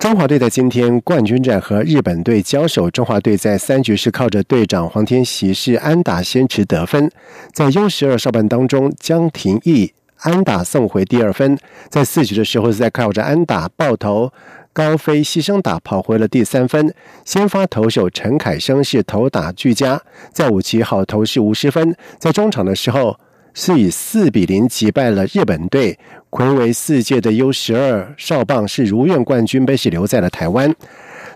[0.00, 7.10] 中华队在今天冠军战和日本队交手，中华队在三局是靠着队长黄天喜是安打先持得分，
[7.52, 11.58] 在 U 十二少半当中，江廷义安打送回第二分，
[11.90, 14.32] 在四局的时候是在靠着安打爆头
[14.72, 16.94] 高飞牺牲打跑回了第三分，
[17.26, 20.00] 先发投手陈凯生是投打俱佳，
[20.32, 23.20] 在五七好投是无失分，在中场的时候。
[23.52, 25.98] 是以四比零击败了日本队，
[26.30, 30.74] 魁为四届的 U 十二少棒是如愿冠军杯是留在了台湾。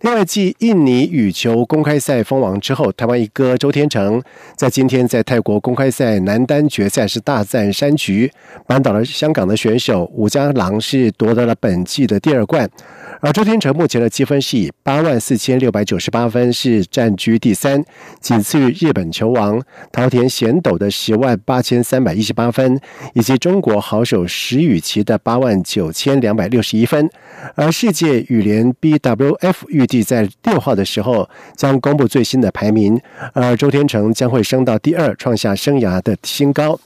[0.04, 4.22] 另外，继印尼羽球公开赛封王之后，台湾一哥周天成
[4.54, 8.30] 在今天在泰国公开赛男单决赛是大战山局，
[8.66, 12.68] 扳倒了香港的选手武家郎，是夺得了本季的第二冠。
[13.22, 17.82] 而周天成目前的积分是以八万四千六百九十八分是占据第三，
[18.20, 19.58] 仅次于日本球王
[19.90, 22.78] 桃田贤斗的十万八千三百一十八分，
[23.14, 27.08] 以及中国好手石宇奇的八万九千两百六十一分。
[27.54, 33.00] 而世界羽联 BWF 预在六号的时候将公布最新的排名，
[33.32, 36.78] 而周天成将会升到第二，创下生涯的新高。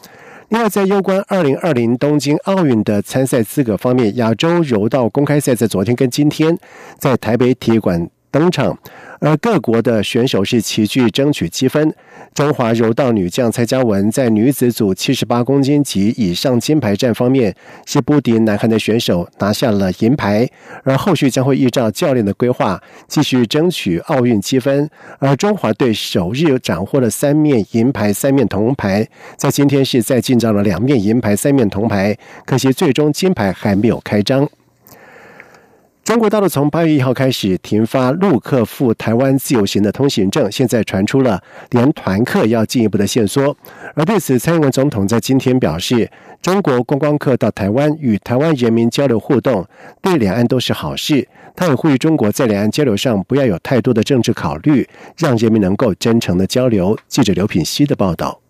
[0.49, 6.59] 另外，在有关二零二零东京奥运的参赛资格方面，亚洲柔道公开赛在昨天跟今天
[6.99, 8.79] 在台北体育馆登场。
[9.21, 11.95] 而各国的选手是齐聚争取积分。
[12.35, 17.55] 中华柔道女将蔡嘉文在女子组七十八公斤级以上金牌战方面
[17.87, 20.49] 是不敌南韩的选手，拿下了银牌。
[20.85, 24.89] 而后续将会依照教练的规划继续争取奥运积分。
[25.19, 34.49] 而中华队首日斩获了三面银牌、三面铜牌，在今天是再进账了两面银牌、三面铜牌，可惜最终金牌还没有开张。
[36.09, 41.39] 中国大陆从八月一号开始停发陆客赴台湾自由行的通行证，现在传出了
[41.73, 43.55] 连团客要进一步的限缩。
[43.95, 46.11] 而对此，蔡英文总统在今天表示，
[46.41, 49.67] 中国观光客到台湾与台湾人民交流互动，
[50.01, 51.29] 对两岸都是好事。
[51.55, 54.89] 他也呼吁中国在两岸交流上不要有太多的政治考虑，
[55.19, 56.99] 让人民能够真诚的交流。
[57.07, 58.41] 记者刘品希的报道。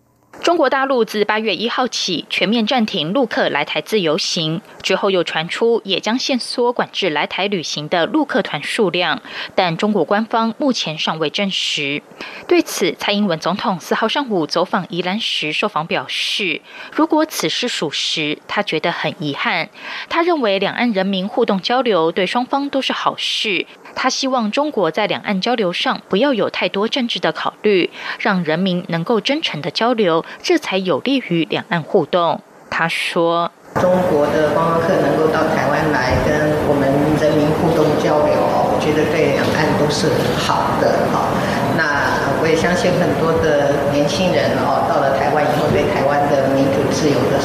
[0.41, 9.21] 中国大陆自八月一号起全面暂停陆客来台自由行，之后又传出也将限缩管制来台旅行的陆客团数量，
[9.53, 12.01] 但中国官方目前尚未证实。
[12.47, 16.61] 对此，蔡英文总统四号上午走访宜兰时受访表示，
[16.93, 19.69] 如果此事属实，他觉得很遗憾。
[20.07, 23.65] 他认为两岸人民互动交流对双方都是好事。
[23.95, 27.89] 他希望中国在两岸交流上不要有太多政治的考虑，
[28.19, 32.41] 让人民能够真诚的交流，这才有利于两岸互动。
[32.69, 33.51] 他说
[33.81, 36.87] ：“中国的观光客能够到台湾来跟我们
[37.19, 40.07] 人民互动交流，我觉得对两岸都是
[40.37, 41.09] 好的。
[41.11, 41.33] 好，
[41.75, 47.41] 那我也相信很多的年轻人哦，到了台湾后，对台湾的民主自由的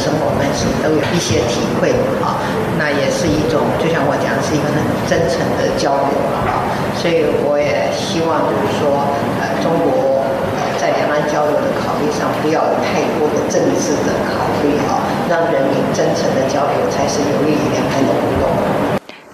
[0.83, 1.91] 都有一些体会。
[2.23, 2.39] 啊，
[2.79, 4.79] 那也是一种，就像我讲，是一个很
[5.09, 6.15] 真诚的交流
[6.47, 6.63] 啊。”
[6.97, 9.05] 所以我也希望，就是说，
[9.41, 10.25] 呃，中国
[10.81, 18.49] 在两岸交流的考虑上，不要有太多的政治的考虑啊，让人民真诚的交流，才是有利于两岸的互动。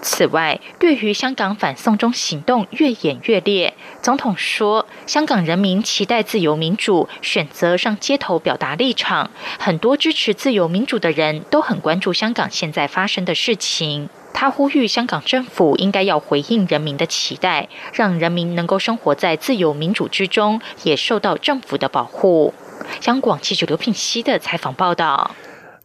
[0.03, 4.80] 此外，对于香港反送中行动越演越烈，总统说，
[5.11, 9.29] 香港人民期待自由民主，选择上街头表达立场。
[9.59, 14.09] 很多支持自由民主的人都很关注香港现在发生的事情。
[14.33, 22.55] 他呼吁香港政府应该要回应人民的期待，让人民能够生活在自由民主之中，也受到政府的保护。
[23.01, 25.33] 香港记者刘品熙的采访报道。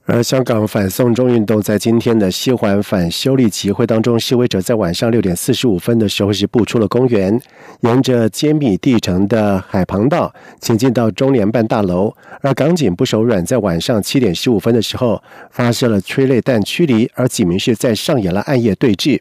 [0.08, 7.42] 而香港反送中运动在今天的西环反修例集会当中，示威者在晚上六点四十五分的时候是步出了公园，
[7.80, 12.14] 沿着坚密地城的海旁道前进到中联办大楼。
[12.42, 19.20] 而港警不手软，在晚上七点十五分的时候发射了催泪弹驱离，而警民是在上演了暗夜对峙。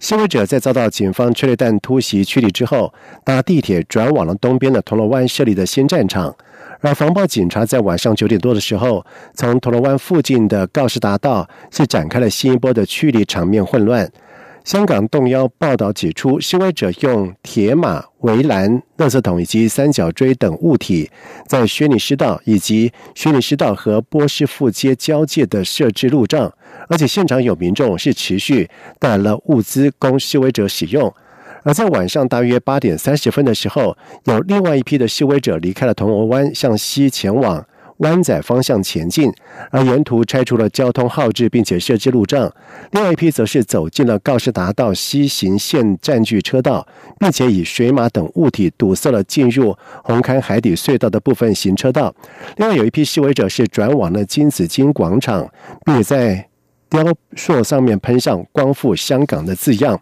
[0.00, 2.92] 示威者在遭到警方催泪弹突袭驱离之后，
[3.22, 6.34] 搭地铁转往了东边的铜锣湾设立的新战场。
[6.84, 14.06] 而防暴警察在晚上九点多的时候，从铜锣湾附近的告士达道是展开了新一波的驱离，场面混乱。
[14.64, 21.10] 香港动摇报道指出，示威者用铁马、围栏、垃圾桶以及三角锥等物体，
[21.46, 26.52] 在轩尼诗道以及轩尼诗道和波斯富街交界的设置路障，
[26.90, 31.10] 而且现场有民众是持续带来了物资供示威者使用。
[31.64, 37.66] 而在晚上大约八点三十分的时候，有另外一批的示威者离开了铜锣湾，向西前往
[37.98, 39.32] 湾仔方向前进，
[39.70, 42.52] 而沿途拆除了交通号志，并且设置路障。
[42.90, 46.86] 另外一批则是走进了告士达道西行线，占据车道，
[47.18, 52.12] 并且以水马等物体堵塞了进入红磡海底隧道的部分行车道。
[52.56, 55.48] 另外有一批示威者是转往了金紫荆广场，
[55.84, 56.48] 并且在
[56.88, 57.04] 雕
[57.36, 60.00] 塑上面喷上“光复香港”的字样。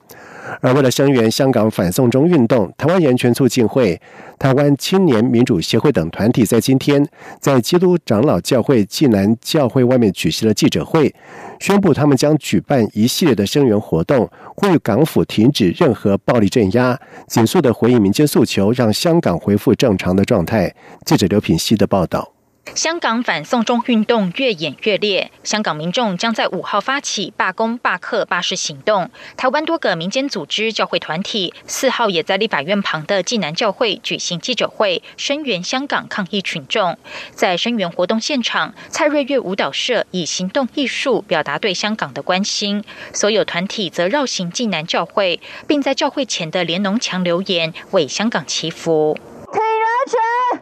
[0.61, 3.99] 而为了声援香港反送中运动，台湾人权促进会、
[4.39, 7.03] 台湾青年民主协会等团体在今天
[7.41, 11.15] 在基督长老教会暨南教会外面举行了记者会，
[11.61, 16.99] 宣布他们将举办一系列的声援活动，呼吁港府停止任何暴力镇压，
[17.29, 20.75] 紧速的回应民间诉求，让香港恢复正常的状态。
[21.07, 22.32] 记者刘品希的报道。
[22.75, 29.11] 香港反送中运动越演越烈，香港民众将在五号发起罢工、罢课、罢市行动。
[29.37, 36.97] 台湾多个民间组织、教会团体四号也在立法院旁的济南教会举行记者会，声援香港抗议群众。
[37.33, 42.83] 在声援活动现场，蔡瑞月舞蹈社以行动艺术表达对香港的关心，
[43.13, 49.19] 所有团体则绕行济南教会，并在教会前的连农墙留言为香港祈福。
[49.53, 50.17] 挺人权，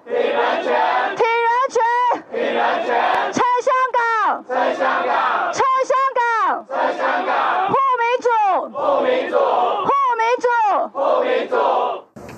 [0.07, 0.75] 挺人权，
[1.15, 1.79] 挺人权，
[2.33, 2.91] 挺人权，
[3.33, 8.29] 拆香港，拆香港，拆香港，拆香港，护民主，
[8.77, 9.37] 护民主，
[9.87, 9.89] 护
[10.19, 10.47] 民主，
[10.93, 11.55] 护民主。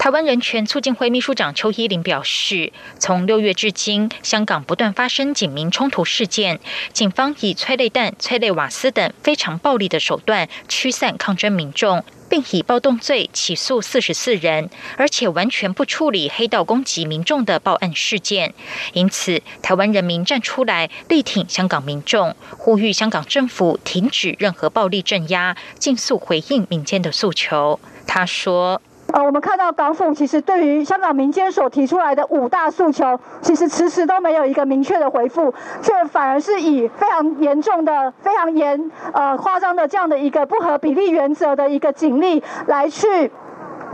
[0.03, 6.59] 台湾人权促进会秘书长邱依林表示，从六月至今，香港不断发生警民冲突事件，
[6.93, 12.05] 警方以催泪弹、催泪瓦斯等非常暴力的手段驱散抗争民众。
[12.29, 18.55] 并以暴动罪起诉四十四人，而且完全不处理黑道攻击民众的报案事件。
[18.95, 27.79] 因此，台湾人民站出来力挺香港民众，呼吁香港政府停止任何暴力镇压，尽速回应民间的诉求。
[28.05, 28.83] 他说。
[29.13, 43.31] 呃，我们看到港府其实对于香港民间所提出来的五大诉求，其实迟迟都没有一个明确的回复，却反而是以非常严重的、非常严呃夸张的这样的一个不合比例原则的一个警力来去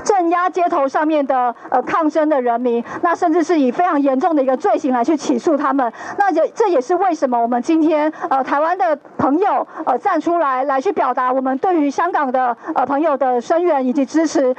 [0.04, 5.92] 镇压街头上面的呃抗争的人民，那甚至是以非常严重的一个罪行来去起诉他们。
[6.16, 14.54] 那这这也是为什么我们今天呃台湾的朋友呃站出来来去表达我们对于香港的呃朋友的声援以及支持。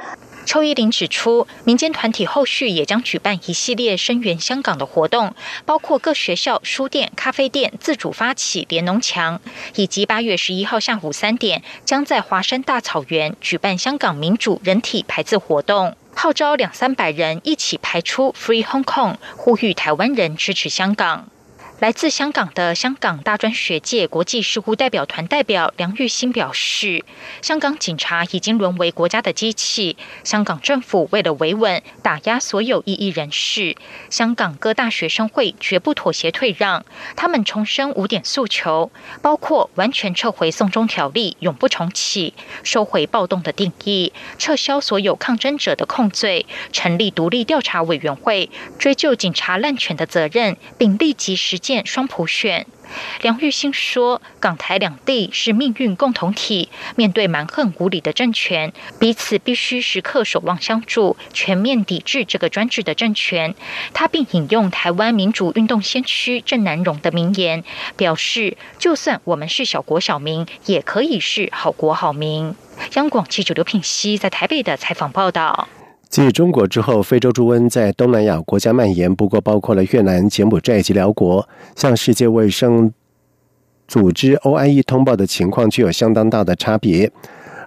[0.46, 5.34] 邱依林指出，民间团体后续也将举办一系列声援香港的活动，
[5.64, 9.40] 包括各学校、书店、咖啡店自主发起联农墙，
[9.76, 21.28] 以及八月十一号下午三点将在华山大草原举办香港民主人体排字活动，号召两三百人一起排出 Free Hong Kong，呼吁台湾人支持香港。
[21.80, 27.02] 来自香港的香港大专学界国际事务代表团代表梁玉兴表示，
[27.40, 33.74] 香港警察已经沦为国家的机器，香港政府为了维稳，打压所有异议人士。
[34.10, 36.84] 香港各大学生会绝不妥协退让，
[37.16, 38.92] 他们重申五点诉求，
[39.22, 51.58] 包括完全撤回送中条例，永不重启，收回暴动的定义，撤销所有抗争者的控罪，成立独立调查委员会，追究警察滥权的责任，并立即实。
[51.84, 52.66] 双普选，
[53.22, 63.54] 梁玉兴说：“港台两地是命运共同体，面对蛮横无理的政权，彼此必须时刻守望相助，全面抵制这个专制的政权。”
[63.94, 67.62] 他并引用台湾民主运动先驱郑南荣的名言，
[67.96, 72.54] 表示：“就算我们是小国小民，也可以是好国好民。”
[72.94, 75.68] 央广记者刘品熙在台北的采访报道。
[76.10, 82.92] 继中国之后，非洲猪瘟在东南亚国家蔓延，不过包括了越南、柬埔寨及辽国，向世界卫生
[83.86, 87.12] 组织 OIE 通报的情况具有相当大的差别。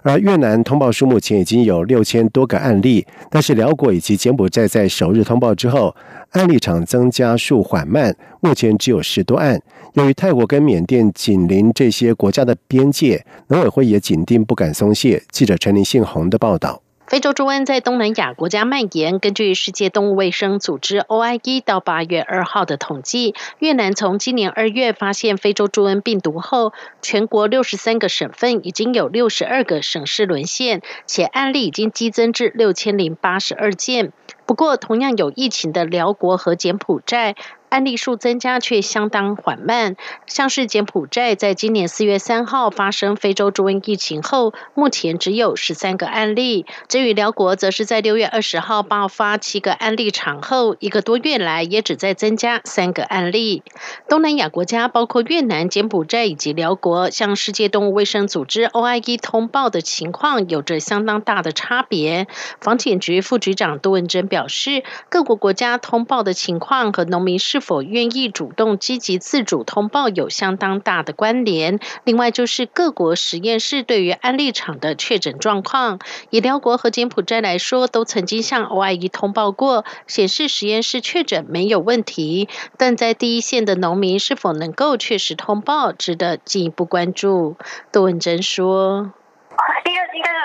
[0.02, 5.96] 而越南通报数目前已经有六千多个案例，但是辽国以及柬埔寨在首日通报之后，
[6.32, 9.58] 案例场增加数缓慢，目前只有十多案。
[9.94, 15.22] 由于泰国跟缅甸紧邻这些国家的边界，农委会也紧盯，不敢松懈。
[15.30, 16.83] 记者陈林信宏的报道。
[17.06, 19.18] 非洲猪瘟在东南亚国家蔓延。
[19.18, 34.12] 根据世界动物卫生组织 OIE 到八月二号的统计，越南从今年二月发现非洲猪瘟病毒后，全国六十三个省份已经有六十二个省市沦陷，且案例已经激增至六千零八十二件。
[34.46, 37.34] 不过，同样有疫情的辽国和柬埔寨。
[37.74, 39.96] 案例数增加却相当缓慢，
[40.28, 46.66] 像是柬埔寨在今年四月三号发生非洲猪瘟疫情后，目前只有十三个案例。
[46.86, 53.64] 至于辽国，则是在六月二十号爆发七个案例场后，一个多月来也只在增加三个案例。
[54.08, 62.28] 东南亚国家包括越南、柬埔寨以及辽国，向世界动物卫生组织 OIE 通报的情况有着相当大的差别。
[62.60, 71.80] 防检局副局长杜文珍表示，各国国家通报的情况和农民是否愿意主动积极自主通报有相当大的关联。
[72.04, 82.48] 另外就是各国实验室对于安利厂的确诊状况，以辽国和柬埔寨来说，都曾经向 OIE 通报过，显示实验室确诊没有问题。
[82.76, 87.56] 但在第一线的农民是否能够确实通报，值得进一步关注。
[87.90, 89.12] 杜文珍说。
[89.86, 90.38] 应该应该是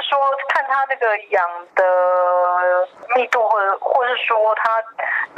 [0.79, 4.81] 他那个氧的密度，或者或是说他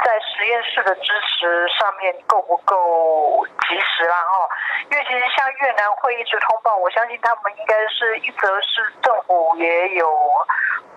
[0.04, 4.14] 在实验室的支持上面够不够及时啦？
[4.22, 4.48] 哈，
[4.88, 10.08] 因为其实像越南会一直通报，我相信他们应该是一则是政府也有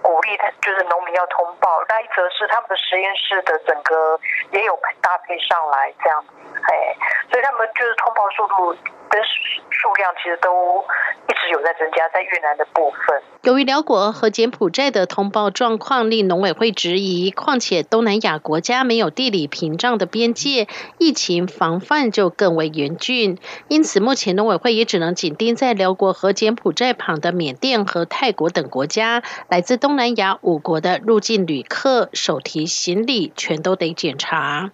[0.04, 4.20] 鼓励，他就是农民要通报；，那一则是他们的实验室的整个
[4.52, 6.30] 也有搭配上来这样子，
[6.72, 6.96] 哎，
[7.32, 8.78] 所以他们就是通报速度
[9.10, 10.84] 跟数量其实都
[11.30, 13.22] 一直有在增加，在越南的部分。
[13.44, 23.38] 由于辽国和柬埔寨的通报状况令农委会质疑，况且东南亚国家没有地理屏障的边界，疫情防范就更为严峻。
[23.68, 34.72] 因此，目前农委会也只能紧盯在辽国和柬埔寨旁的缅甸和泰国等国家，来自东南亚五国的入境旅客手提行李全都得检查。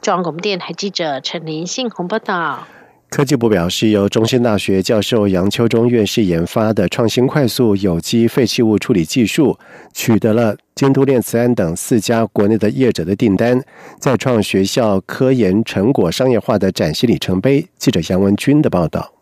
[0.00, 2.66] 中央广播电台记者陈林信鸿报道。
[3.16, 9.58] 科技部表示，由中兴大学教授杨秋中院士研发的创新快速有机废弃物处理技术，
[9.94, 13.58] 取得了京都炼瓷安等四家国内的业者的订单，
[13.98, 17.66] 再创学校科研成果商业化的崭新里程碑。
[17.78, 19.15] 记者杨文军的报道。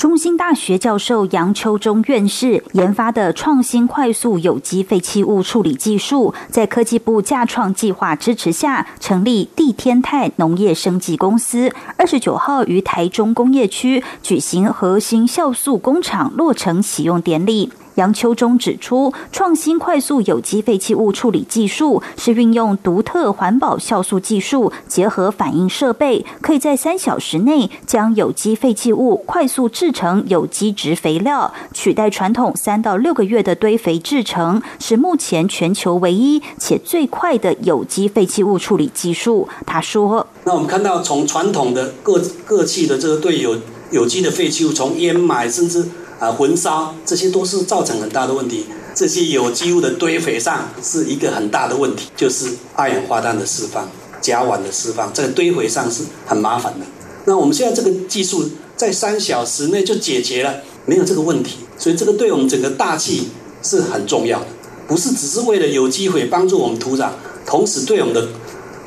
[0.00, 11.70] 中兴大学教授杨秋中院士研发的创新快速有机废弃物处理技术，在科技部架创计划支持下，成立地天泰农业升级公司。
[11.98, 17.70] 二十九号于台中工业区举行核心酵素工厂落成启用典礼。
[17.96, 39.48] 杨秋中指出，创新快速有机废弃物处理技术是运用独特环保酵素技术，结合反应设备，可以在三小时内将有机废弃物快速制成有机质肥料，取代传统三到六个月的堆肥制成，是目前全球唯一且最快的有机废弃物处理技术。
[39.66, 43.56] 他说：“那我们看到，从传统的各各气的这个对有
[43.90, 45.86] 有机的废弃物，从烟霾甚至。”
[46.20, 48.66] 啊，焚烧这些都是造成很大的问题。
[48.94, 53.88] 这些有机物的堆肥上是一个很大的问题，就是二氧化碳的释放、
[54.20, 56.84] 甲烷的释放，在堆肥上是很麻烦的。
[57.24, 61.58] 那我们现在这个技术在三小时内就解决了，没有这个问题。
[61.78, 63.28] 所以这个对我们整个大气
[63.62, 64.46] 是很重要的，
[64.86, 67.08] 不是只是为了有机会帮助我们土壤，
[67.46, 68.28] 同时对我们的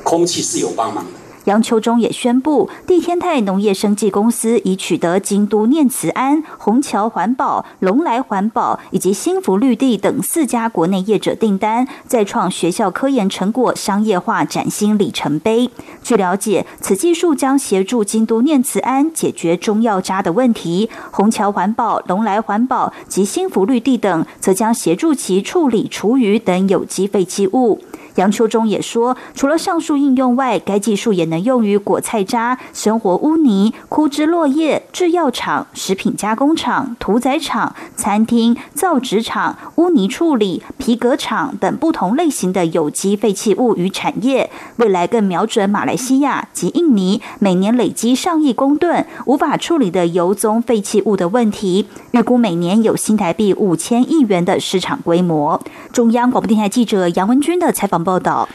[0.03, 1.11] 空气是有帮忙的。
[1.45, 15.69] 杨秋中也宣布，地天泰农业生技公司已取得京都念慈庵、虹桥环保、龙来环保以及新福绿地等四家国内业者订单，再创学校科研成果商业化崭新里程碑。
[16.01, 27.81] 据了解，此技术将协助京都念慈庵解决中药渣的问题，虹桥环保、龙来环保及新福绿地等则将协助其处理厨余等有机废弃物。
[28.15, 44.51] 杨秋中也说，除了上述应用外，该技术也能用于果菜渣、生活污泥、枯枝落叶、制药厂、食品加工厂、屠宰场、餐厅、造纸厂、污泥处理、皮革厂等不同类型的有机废弃物与产业。
[44.75, 55.60] 未来更瞄准马来西亚及印尼每年累积上亿公吨无法处理的油棕废弃物的问题，预估每年有新台币五千亿元的市场规模。
[55.91, 58.02] 中央广播电台记者杨文君的采访。
[58.03, 58.48] 报道：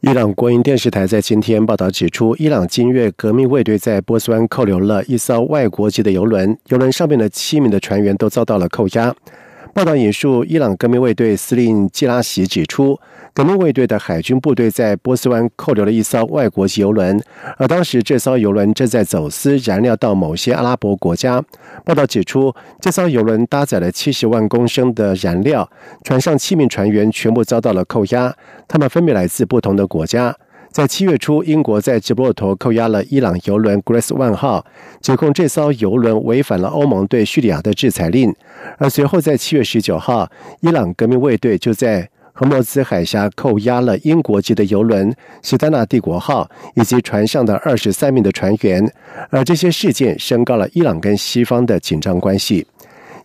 [0.00, 9.14] 伊朗国营电视台在今天报道指出，伊朗今月革命卫队在波斯湾扣留了一艘外国籍的游轮，游轮上面的七名的船员都遭到了扣押。
[9.74, 13.00] 报道引述伊朗革命卫队司令季拉席指出，
[13.32, 17.18] 革命卫队的海军部队在波斯湾扣留了一艘外国籍游轮，
[17.56, 21.42] 而当时这艘游轮正在走私燃料到某些阿拉伯国家。
[21.86, 25.66] 报道指出，这艘游轮搭载了七十万公升的燃料，
[26.04, 28.34] 船上七名船员全部遭到了扣押，
[28.68, 30.36] 他们分别来自不同的国家。
[30.72, 34.64] 在七月初，英国在直布罗陀扣押了伊朗油轮 Grace One 号，
[35.02, 38.34] 指控这艘油轮违反了欧盟对叙利亚的制裁令。
[38.78, 48.90] 而随后在七月十九号，伊朗革命卫队就在荷莫兹海峡扣押了英国籍的油轮西丹纳帝国号以及船上的二十三名的船员。
[49.28, 52.66] 而这些事件升高了伊朗跟西方的紧张关系。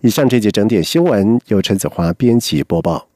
[0.01, 3.07] 以上这节整点新闻由陈子华编辑播报。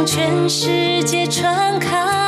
[0.00, 2.19] 向全世界传开，